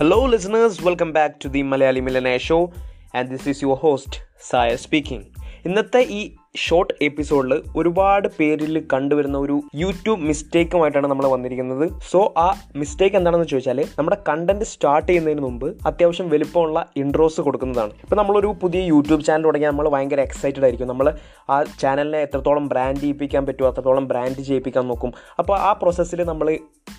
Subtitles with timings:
[0.00, 0.82] Hello, listeners.
[0.82, 2.72] Welcome back to the Malayali Millionaire Show,
[3.14, 4.20] and this is your host,
[4.50, 5.22] Saya speaking.
[5.62, 6.20] ഇന്നത്തെ ഈ
[6.55, 11.85] short എപ്പിസോഡിൽ ഒരുപാട് പേരിൽ കണ്ടുവരുന്ന ഒരു യൂട്യൂബ് മിസ്റ്റേക്കുമായിട്ടാണ് നമ്മൾ വന്നിരിക്കുന്നത്.
[12.11, 12.47] സോ ആ
[12.81, 17.93] മിസ്റ്റേക്ക് എന്താണെന്ന് ചോദിച്ചാൽ നമ്മുടെ കണ്ടന്റ് സ്റ്റാർട്ട് ചെയ്യുന്നതിന് മുമ്പ് അത്യാവശ്യം വലുപ്പമുള്ള ഇൻട്രോസ് കൊടുക്കുന്നതാണ്.
[18.03, 20.89] ഇപ്പോൾ നമ്മളൊരു പുതിയ യൂട്യൂബ് ചാനൽ തുടങ്ങിയാൽ നമ്മൾ ഭയങ്കര എക്സൈറ്റഡ് ആയിരിക്കും.
[20.93, 21.09] നമ്മൾ
[21.53, 25.13] ആ ചാനലിനെ എത്രത്തോളം ബ്രാൻഡ് ചെയ്യിപ്പിക്കാൻ പറ്റുമോ അത്രത്തോളം ബ്രാൻഡ് ചെയ്യിപ്പിക്കാൻ നോക്കും.
[25.39, 26.49] അപ്പോൾ ആ പ്രോസസ്സിൽ നമ്മൾ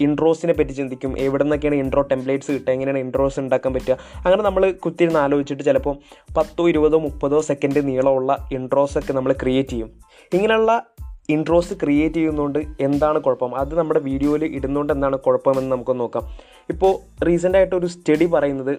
[0.06, 1.12] ഇൻട്രോസിനെ പറ്റി ചിന്തിക്കും.
[1.26, 3.96] എവിടെ നിന്നൊക്കെയാണ് ഇൻട്രോ ടെംപ്ലേറ്റ്സ് കിട്ടുക എങ്ങനെയാണ് ഇൻട്രോസ് ഉണ്ടാക്കാൻ പറ്റുക.
[4.24, 5.94] അങ്ങനെ നമ്മൾ കുത്തിരുന്ന് ആലോചിച്ചിട്ട് ചിലപ്പോൾ
[6.36, 9.90] പത്തോ ഇരുപതോ മുപ്പതോ സെക്കൻഡ് നീളമുള്ള ഇൻട്രോസ് ഒക്കെ നമ്മൾ ക്രിയേറ്റ് ചെയ്യും.
[10.32, 10.86] ഇങ്ങനെയുള്ള
[11.28, 13.56] ഇൻട്രോസ് ക്രിയേറ്റ് ചെയ്യുന്നതുകൊണ്ട് എന്താണ് കുഴപ്പം?
[13.56, 16.22] അത് നമ്മുടെ വീഡിയോയിൽ ഇടുന്നതുകൊണ്ട് എന്താണ് കുഴപ്പമെന്ന് നമുക്ക് നോക്കാം.
[16.68, 18.78] ഇപ്പോൾ റീസെന്റായിട്ട് ഒരു സ്റ്റഡി പറയുന്നത്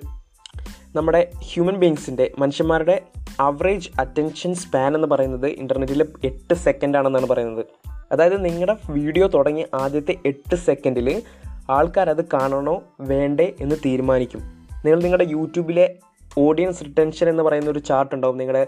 [0.96, 3.02] നമ്മുടെ ഹ്യൂമൻ ബീങ്സിന്റെ മനുഷ്യന്മാരുടെ
[3.40, 7.66] ആവറേജ് അറ്റൻഷൻ സ്പാൻ എന്ന് പറയുന്നത് ഇന്റർനെറ്റിൽ എട്ട് സെക്കൻഡ് ആണെന്നാണ് പറയുന്നത്.
[8.12, 11.22] അതായത് നിങ്ങളുടെ വീഡിയോ തുടങ്ങി ആദ്യത്തെ എട്ട് സെക്കൻഡിൽ
[11.70, 14.40] ആൾക്കാരത് കാണണോ വേണ്ടേ എന്ന് തീരുമാനിക്കും.
[14.86, 15.96] നിങ്ങൾ നിങ്ങളുടെ യൂട്യൂബിലെ
[16.38, 18.38] ഓഡിയൻസ് റിട്ടൻഷൻ എന്ന് പറയുന്ന ഒരു ചാർട്ട് ഉണ്ടാവും.
[18.38, 18.68] നിങ്ങളുടെ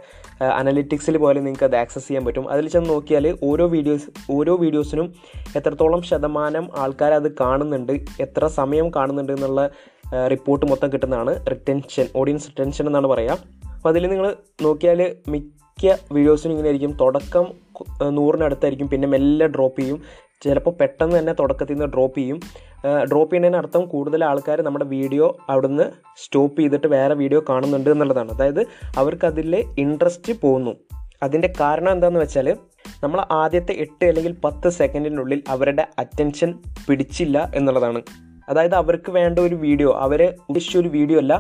[0.53, 2.49] അനലിറ്റിക്സിൽ പോലും നിങ്ങൾക്ക് അത് ആക്സസ് ചെയ്യാൻ പറ്റും.
[2.49, 5.13] അതിൽ ചെന്ന് നോക്കിയാൽ ഓരോ വീഡിയോസ് ഓരോ വീഡിയോസിനും
[5.55, 9.69] എത്രത്തോളം ശതമാനം ആൾക്കാർ അത് കാണുന്നുണ്ട് എത്ര സമയം കാണുന്നുണ്ട് എന്നുള്ള
[10.31, 13.31] റിപ്പോർട്ട് മൊത്തം കിട്ടുന്നതാണ് റിട്ടൻഷൻ ഓഡിയൻസ് റിട്ടൻഷൻ എന്നാണ് പറയുക
[13.75, 16.97] അപ്പോൾ അതിൽ നിങ്ങൾ നോക്കിയാൽ മിക്ക വീഡിയോസിനും ഇങ്ങനെ ആയിരിക്കും.
[17.01, 17.45] തുടക്കം
[18.09, 18.89] നൂറിനടുത്തായിരിക്കും.
[18.89, 20.01] പിന്നെ മെല്ലെ ഡ്രോപ്പ് ചെയ്യും.
[20.43, 22.39] ചിലപ്പോൾ പെട്ടെന്ന് തന്നെ തുടക്കത്തിൽ നിന്ന് ഡ്രോപ്പ് ചെയ്യും.
[23.09, 25.85] ഡ്രോപ്പ് ചെയ്യുന്നതിന് അർത്ഥം കൂടുതൽ ആൾക്കാർ നമ്മുടെ വീഡിയോ അവിടുന്ന്
[26.23, 28.31] സ്റ്റോപ്പ് ചെയ്തിട്ട് വേറെ വീഡിയോ കാണുന്നുണ്ട് എന്നുള്ളതാണ്.
[28.35, 28.61] അതായത്
[29.01, 30.73] അവർക്ക് അതിലെ ഇൻട്രസ്റ്റ് പോകുന്നു
[31.25, 32.47] അതിന്റെ കാരണം എന്താണെന്ന് വെച്ചാൽ
[33.03, 36.49] നമ്മൾ ആദ്യത്തെ എട്ട് അല്ലെങ്കിൽ പത്ത് സെക്കൻഡിനുള്ളിൽ അവരുടെ അറ്റൻഷൻ
[36.87, 38.01] പിടിച്ചില്ല എന്നുള്ളതാണ്.
[38.49, 41.33] അതായത് അവർക്ക് വേണ്ട ഒരു വീഡിയോ അവർ ഉദ്ദേശിച്ച ഒരു വീഡിയോ അല്ല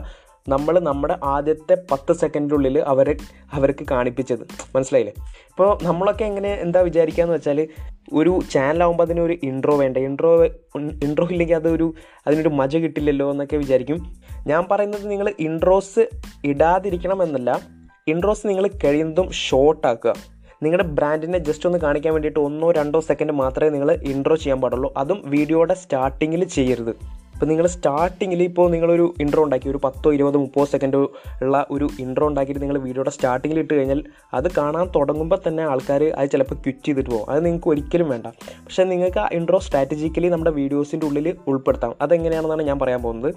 [0.47, 3.17] നമ്മൾ നമ്മുടെ ആദ്യത്തെ പത്ത് സെക്കൻഡിനുള്ളിൽ അവരെ
[3.53, 4.39] അവർക്ക് കാണിപ്പിച്ചത്.
[4.75, 5.13] മനസ്സിലായില്ലേ?
[5.19, 7.67] ഇപ്പോൾ നമ്മളൊക്കെ എങ്ങനെ എന്താ വിചാരിക്കുകയെന്ന് വെച്ചാൽ
[8.13, 9.97] ഒരു ചാനലാകുമ്പോൾ അതിനൊരു ഇൻട്രോ വേണ്ട?
[9.97, 10.45] ഇൻട്രോ
[11.03, 11.93] ഇൻട്രോ ഇല്ലെങ്കിൽ അതൊരു
[12.27, 14.15] അതിനൊരു മജ കിട്ടില്ലല്ലോ എന്നൊക്കെ വിചാരിക്കും.
[14.47, 16.09] ഞാൻ പറയുന്നത് നിങ്ങൾ ഇൻട്രോസ്
[16.45, 17.59] ഇടാതിരിക്കണം എന്നല്ല
[18.07, 20.13] ഇൻട്രോസ് നിങ്ങൾ കഴിയുന്നതും ഷോർട്ടാക്കുക
[20.63, 24.93] നിങ്ങളുടെ ബ്രാൻഡിനെ ജസ്റ്റ് ഒന്ന് കാണിക്കാൻ വേണ്ടിയിട്ട് ഒന്നോ രണ്ടോ സെക്കൻഡ് മാത്രമേ നിങ്ങൾ ഇൻട്രോ ചെയ്യാൻ പാടുള്ളൂ.
[24.97, 26.95] അതും വീഡിയോയുടെ സ്റ്റാർട്ടിങ്ങിൽ ചെയ്യരുത്.
[27.45, 30.99] ഇപ്പോൾ നിങ്ങൾ സ്റ്റാർട്ടിങ്ങിൽ ഇപ്പോൾ നിങ്ങളൊരു ഇൻട്രോ ഉണ്ടാക്കി ഒരു പത്തോ ഇരുപതോ മുപ്പതോ സെക്കൻഡോ
[31.43, 33.99] ഉള്ള ഒരു ഇൻട്രോ ഉണ്ടാക്കിയിട്ട് നിങ്ങൾ വീഡിയോയുടെ സ്റ്റാർട്ടിങ്ങിൽ ഇട്ട് കഴിഞ്ഞാൽ
[34.37, 37.27] അത് കാണാൻ തുടങ്ങുമ്പോൾ തന്നെ ആൾക്കാർ അത് ചിലപ്പോൾ ക്വിറ്റ് ചെയ്തിട്ട് പോകും.
[37.31, 38.27] അത് നിങ്ങൾക്ക് ഒരിക്കലും വേണ്ട.
[38.65, 41.93] പക്ഷേ നിങ്ങൾക്ക് ആ ഇൻട്രോ സ്ട്രാറ്റജിക്കലി നമ്മുടെ വീഡിയോസിന്റെ ഉള്ളിൽ ഉൾപ്പെടുത്താം.
[42.05, 43.31] അതെങ്ങനെയാണെന്നാണ് ഞാൻ പറയാൻ പോകുന്നത്.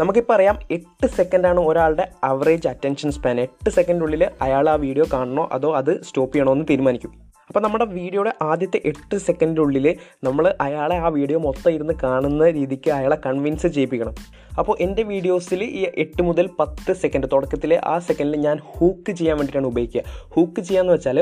[0.00, 5.72] നമുക്കിപ്പോൾ അറിയാം എട്ട് സെക്കൻഡാണ് ഒരാളുടെ അവറേജ് അറ്റൻഷൻ സ്പാൻ എട്ട് സെക്കൻഡിനുള്ളിൽ അയാൾ ആ വീഡിയോ കാണണോ അതോ
[5.82, 7.14] അത് സ്റ്റോപ്പ് ചെയ്യണോ എന്ന് തീരുമാനിക്കും.
[7.48, 9.86] അപ്പോൾ നമ്മുടെ വീഡിയോയുടെ ആദ്യത്തെ എട്ട് സെക്കൻഡിനുള്ളിൽ
[10.26, 14.14] നമ്മൾ അയാളെ ആ വീഡിയോ മൊത്തം ഇരുന്ന് കാണുന്ന രീതിക്ക് അയാളെ കൺവിൻസ് ചെയ്യിപ്പിക്കണം.
[14.58, 19.70] അപ്പോൾ എന്റെ വീഡിയോസിൽ ഈ എട്ട് മുതൽ പത്ത് സെക്കൻഡ് തുടക്കത്തിൽ ആ സെക്കൻഡിൽ ഞാൻ ഹൂക്ക് ചെയ്യാൻ വേണ്ടിയിട്ടാണ്
[19.72, 20.04] ഉപയോഗിക്കുക.
[20.34, 21.20] ഹൂക്ക് ചെയ്യാന്ന് വെച്ചാൽ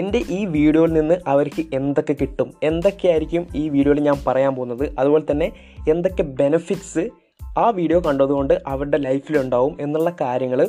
[0.00, 5.48] എന്റെ ഈ വീഡിയോയിൽ നിന്ന് അവർക്ക് എന്തൊക്കെ കിട്ടും എന്തൊക്കെയായിരിക്കും ഈ വീഡിയോയിൽ ഞാൻ പറയാൻ പോകുന്നത് അതുപോലെ തന്നെ
[5.92, 7.04] എന്തൊക്കെ ബെനിഫിറ്റ്സ്
[7.58, 10.60] ആ വീഡിയോ കണ്ടതുകൊണ്ട് അവരുടെ ലൈഫിലുണ്ടാവും എന്നുള്ള കാര്യങ്ങൾ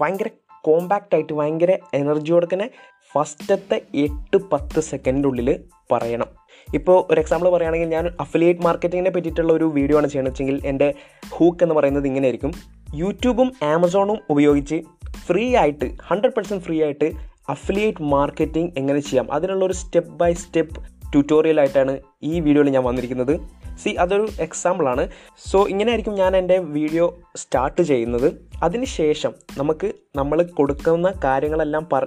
[0.00, 0.28] ഭയങ്കര
[0.64, 2.70] കോമ്പാക്റ്റ് ആയിട്ട് ഭയങ്കര എനർജിയോടെ തന്നെ
[3.14, 5.60] ഫസ്റ്റത്തെ എട്ട് പത്ത് സെക്കൻഡിനുള്ളിൽ
[5.92, 6.28] പറയണം.
[6.74, 10.94] ഇപ്പോൾ ഒരു എക്സാമ്പിൾ പറയുകയാണെങ്കിൽ ഞാൻ അഫിലിയേറ്റ് മാർക്കറ്റിങ്ങിനെ പറ്റിയിട്ടുള്ള ഒരു വീഡിയോ ആണ് ചെയ്യണമെന്ന് വെച്ചെങ്കിൽ എന്റെ
[11.32, 12.52] ഹൂക്ക് എന്ന് പറയുന്നത് ഇങ്ങനെ ആയിരിക്കും.
[12.94, 14.82] യൂട്യൂബും ആമസോണും ഉപയോഗിച്ച്
[15.26, 17.12] ഫ്രീ ആയിട്ട് ഹൺഡ്രഡ് പെർസെന്റ് ഫ്രീ ആയിട്ട്
[17.48, 19.32] അഫിലിയേറ്റ് മാർക്കറ്റിംഗ് എങ്ങനെ ചെയ്യാം?
[19.32, 21.94] അതിനുള്ള ഒരു സ്റ്റെപ്പ് ബൈ സ്റ്റെപ്പ് ട്യൂട്ടോറിയൽ ആയിട്ടാണ്
[22.30, 23.34] ഈ വീഡിയോയിൽ ഞാൻ വന്നിരിക്കുന്നത്.
[23.82, 25.02] സി അതൊരു എക്സാമ്പിളാണ്
[25.50, 27.04] സോ ഇങ്ങനെയായിരിക്കും ഞാൻ എന്റെ വീഡിയോ
[27.42, 28.26] സ്റ്റാർട്ട് ചെയ്യുന്നത്.
[28.62, 29.88] അതിനുശേഷം നമുക്ക്
[30.18, 32.06] നമ്മൾ കൊടുക്കുന്ന കാര്യങ്ങളെല്ലാം പറ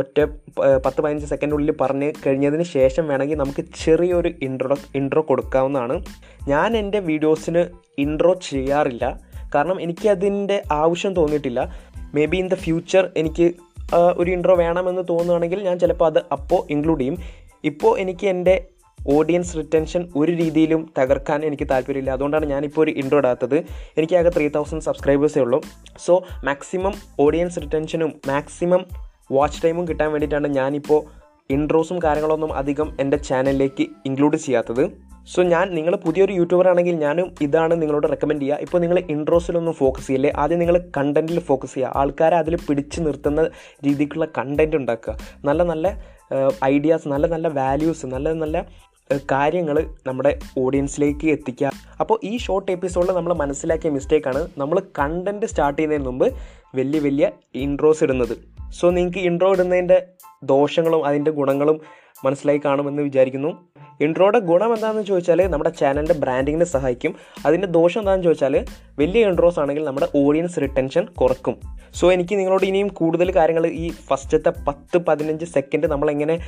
[0.00, 0.18] ഒറ്റ
[0.84, 5.96] പത്ത് പതിനഞ്ച് സെക്കൻഡിനുള്ളിൽ പറഞ്ഞ് കഴിഞ്ഞതിന് ശേഷം വേണമെങ്കിൽ നമുക്ക് ചെറിയൊരു ഇൻട്രോ ഇൻട്രോ കൊടുക്കാവുന്നതാണ്.
[6.48, 7.64] ഞാൻ എന്റെ വീഡിയോസിന്
[8.04, 9.04] ഇൻട്രോ ചെയ്യാറില്ല.
[9.54, 11.60] കാരണം എനിക്കതിന്റെ ആവശ്യം തോന്നിയിട്ടില്ല.
[12.16, 13.46] May be in the future എനിക്ക്
[14.20, 17.16] ഒരു ഇൻട്രോ വേണമെന്ന് തോന്നുകയാണെങ്കിൽ ഞാൻ ചിലപ്പോൾ അത് അപ്പോൾ ഇൻക്ലൂഡ് ചെയ്യും.
[17.64, 18.66] ഇപ്പോൾ എനിക്ക് എന്റെ
[19.12, 22.10] ഓഡിയൻസ് റിറ്റൻഷൻ ഒരു രീതിയിലും തകർക്കാൻ എനിക്ക് താല്പര്യമില്ല.
[22.10, 23.56] അതുകൊണ്ടാണ് ഞാനിപ്പോൾ ഒരു ഇൻട്രോ ഇടാത്തത്.
[23.98, 25.62] എനിക്ക് ആകെ ത്രീ തൗസൻഡ് സബ്സ്ക്രൈബേഴ്സേ ഉള്ളൂ
[26.06, 28.84] സോ മാക്സിമം ഓഡിയൻസ് റിറ്റൻഷനും മാക്സിമം
[29.32, 31.04] വാച്ച് ടൈമും കിട്ടാൻ വേണ്ടിയിട്ടാണ് ഞാനിപ്പോൾ
[31.50, 35.14] ഇൻട്രോസും കാര്യങ്ങളൊന്നും അധികം എന്റെ ചാനലിലേക്ക് ഇൻക്ലൂഡ് ചെയ്യാത്തത്.
[35.34, 40.06] സോ ഞാൻ നിങ്ങൾ പുതിയൊരു യൂട്യൂബർ ആണെങ്കിൽ ഞാനും ഇതാണ് നിങ്ങളോട് റെക്കമെൻഡ് ചെയ്യുക ഇപ്പോൾ നിങ്ങൾ ഇൻട്രോസിലൊന്നും ഫോക്കസ്
[40.06, 40.32] ചെയ്യില്ലേ?
[40.36, 43.50] ആദ്യം നിങ്ങൾ കണ്ടന്റിൽ ഫോക്കസ് ചെയ്യുക ആൾക്കാരെ അതിൽ പിടിച്ച് നിർത്തുന്ന
[43.86, 45.16] രീതിക്കുള്ള കണ്ടന്റ് ഉണ്ടാക്കുക.
[45.44, 46.13] നല്ല നല്ല
[46.64, 48.64] ഐഡിയാസ് നല്ല നല്ല വാല്യൂസ് നല്ല നല്ല
[49.30, 56.08] കാര്യങ്ങൾ നമ്മുടെ ഓഡിയൻസിലേക്ക് എത്തിക്കുക അപ്പോൾ ഈ ഷോർട്ട് എപ്പിസോഡിൽ നമ്മൾ മനസ്സിലാക്കിയ മിസ്റ്റേക്കാണ് നമ്മൾ കണ്ടന്റ് സ്റ്റാർട്ട് ചെയ്യുന്നതിന്
[56.08, 56.26] മുമ്പ്
[56.74, 58.34] വലിയ വലിയ ഇൻട്രോസ് ഇടുന്നത്.
[58.72, 60.06] സോ നിങ്ങൾക്ക് ഇൻട്രോ ഇടുന്നതിന്റെ
[60.44, 61.80] ദോഷങ്ങളും അതിന്റെ ഗുണങ്ങളും
[62.24, 63.50] മനസ്സിലായി കാണുമെന്ന് വിചാരിക്കുന്നു.
[64.00, 67.14] ഇൻട്രോയുടെ ഗുണം എന്താണെന്ന് ചോദിച്ചാൽ നമ്മുടെ ചാനലിന്റെ ബ്രാൻഡിങ്ങിനെ സഹായിക്കും.
[67.46, 68.64] അതിന്റെ ദോഷം എന്താണെന്ന് ചോദിച്ചാൽ
[68.98, 71.56] വലിയ ഇൻട്രോസ് ആണെങ്കിൽ നമ്മുടെ ഓഡിയൻസ് റിട്ടൻഷൻ കുറക്കും.
[71.94, 76.38] സോ എനിക്ക് നിങ്ങളോട് ഇനിയും കൂടുതൽ കാര്യങ്ങൾ ഈ ഫസ്റ്റത്തെ പത്ത് പതിനഞ്ച് സെക്കൻഡ് നമ്മളെങ്ങനെ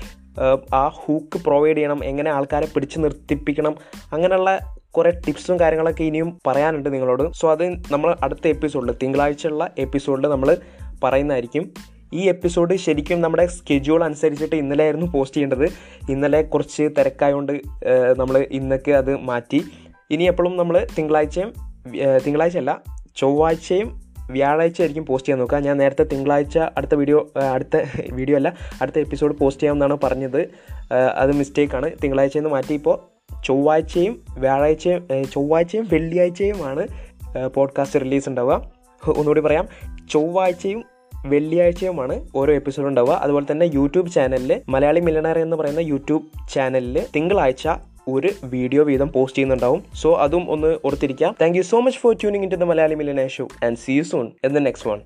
[0.75, 3.76] ആ ഹൂക്ക് പ്രൊവൈഡ് ചെയ്യണം എങ്ങനെ ആൾക്കാരെ പിടിച്ച് നിർത്തിപ്പിക്കണം
[4.12, 4.58] അങ്ങനെയുള്ള
[4.90, 7.32] കുറേ ടിപ്സും കാര്യങ്ങളൊക്കെ ഇനിയും പറയാനുണ്ട് നിങ്ങളോട്.
[7.32, 10.56] സോ അത് നമ്മൾ അടുത്ത എപ്പിസോഡിൽ തിങ്കളാഴ്ചയുള്ള എപ്പിസോഡിൽ നമ്മൾ
[11.04, 11.95] പറയുന്നതായിരിക്കും.
[12.14, 15.64] ഈ എപ്പിസോഡ് ശരിക്കും നമ്മുടെ സ്കെഡ്യൂൾ അനുസരിച്ചിട്ട് ഇന്നലെ ആയിരുന്നു പോസ്റ്റ് ചെയ്യേണ്ടത്.
[16.11, 17.53] ഇന്നലെ കുറച്ച് തിരക്കായതുകൊണ്ട്
[18.19, 19.62] നമ്മൾ ഇന്നൊക്കെ അത് മാറ്റി.
[20.11, 21.53] ഇനി എപ്പോഴും നമ്മൾ തിങ്കളാഴ്ചയും
[22.26, 22.82] തിങ്കളാഴ്ച അല്ല
[23.17, 25.58] ചൊവ്വാഴ്ചയും വ്യാഴാഴ്ച ആയിരിക്കും പോസ്റ്റ് ചെയ്യാൻ നോക്കുക.
[25.58, 27.76] ഞാൻ നേരത്തെ തിങ്കളാഴ്ച അടുത്ത വീഡിയോ അടുത്ത
[28.12, 30.49] വീഡിയോ അല്ല അടുത്ത എപ്പിസോഡ് പോസ്റ്റ് ചെയ്യാമെന്നാണ് പറഞ്ഞത്.
[31.17, 36.88] അത് മിസ്റ്റേക്കാണ് തിങ്കളാഴ്ചയിൽ നിന്ന് മാറ്റി ഇപ്പോൾ ചൊവ്വാഴ്ചയും വ്യാഴാഴ്ചയും ചൊവ്വാഴ്ചയും വെള്ളിയാഴ്ചയുമാണ്
[37.55, 38.73] പോഡ്കാസ്റ്റ് റിലീസ് ഉണ്ടാവുക.
[39.08, 39.69] ഒന്നുകൂടി പറയാം.
[40.12, 40.85] ചൊവ്വാഴ്ചയും
[41.28, 43.12] വെള്ളിയാഴ്ചയുമാണ് ഓരോ എപ്പിസോഡ് ഉണ്ടാവുക.
[43.12, 46.25] അതുപോലെ തന്നെ യൂട്യൂബ് ചാനലിൽ മലയാളി മില്ലണർ എന്ന് പറയുന്ന യൂട്യൂബ്
[46.55, 47.69] ചാനലിൽ തിങ്കളാഴ്ച
[48.08, 49.82] ഒരു വീഡിയോ വീതം പോസ്റ്റ് ചെയ്യുന്നുണ്ടാവും.
[49.94, 53.28] സോ അതും ഒന്ന് ഓർത്തിരിക്കാം thank you so much for tuning in to the Malayali millionaire
[53.28, 55.00] show and see you soon in the next one